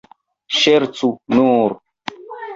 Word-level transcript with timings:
Ŝercu 0.59 1.11
nur! 1.37 1.77